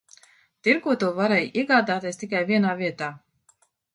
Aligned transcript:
Tirgū 0.67 0.95
to 1.03 1.09
varēja 1.19 1.51
iegādāties 1.61 2.19
tikai 2.23 2.43
vienā 2.53 2.75
vietā. 2.83 3.13